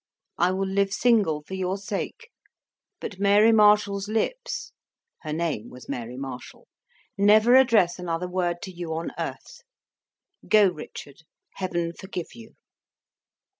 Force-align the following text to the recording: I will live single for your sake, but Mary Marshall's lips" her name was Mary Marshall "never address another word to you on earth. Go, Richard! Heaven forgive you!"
I 0.39 0.49
will 0.49 0.65
live 0.65 0.91
single 0.91 1.43
for 1.43 1.53
your 1.53 1.77
sake, 1.77 2.31
but 2.99 3.19
Mary 3.19 3.51
Marshall's 3.51 4.07
lips" 4.09 4.71
her 5.19 5.31
name 5.31 5.69
was 5.69 5.87
Mary 5.87 6.17
Marshall 6.17 6.67
"never 7.19 7.55
address 7.55 7.99
another 7.99 8.27
word 8.27 8.63
to 8.63 8.71
you 8.71 8.95
on 8.95 9.11
earth. 9.19 9.61
Go, 10.47 10.69
Richard! 10.71 11.21
Heaven 11.57 11.93
forgive 11.93 12.33
you!" 12.33 12.55